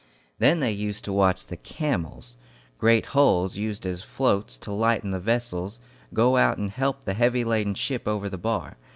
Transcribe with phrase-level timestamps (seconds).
[0.39, 2.35] Then they used to watch the "camels,"
[2.79, 5.79] great hulls used as floats to lighten the vessels,
[6.11, 8.77] go out and help the heavy laden ship over the bar.